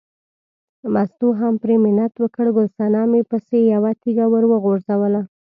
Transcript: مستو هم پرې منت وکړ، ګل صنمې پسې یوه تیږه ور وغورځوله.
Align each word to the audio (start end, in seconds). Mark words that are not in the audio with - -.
مستو 0.93 1.27
هم 1.39 1.53
پرې 1.63 1.75
منت 1.83 2.13
وکړ، 2.19 2.45
ګل 2.55 2.67
صنمې 2.77 3.21
پسې 3.29 3.57
یوه 3.73 3.91
تیږه 4.01 4.25
ور 4.29 4.43
وغورځوله. 4.47 5.21